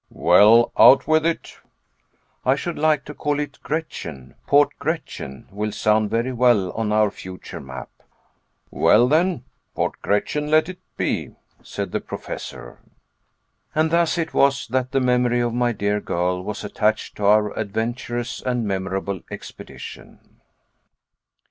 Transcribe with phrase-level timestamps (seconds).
[0.09, 1.55] "Well; out with it."
[2.43, 4.33] "I should like to call it Gretchen.
[4.47, 7.91] Port Gretchen will sound very well on our future map."
[8.71, 9.43] "Well then,
[9.75, 12.79] Port Gretchen let it be," said the Professor.
[13.75, 17.51] And thus it was that the memory of my dear girl was attached to our
[17.55, 20.39] adventurous and memorable expedition.